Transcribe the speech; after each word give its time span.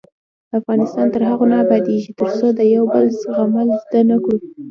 افغانستان 0.59 1.07
تر 1.13 1.21
هغو 1.29 1.45
نه 1.51 1.57
ابادیږي، 1.65 2.11
ترڅو 2.19 2.47
د 2.53 2.61
یو 2.75 2.83
بل 2.93 3.05
زغمل 3.21 3.67
زده 3.83 3.99
نکړو. 4.11 4.37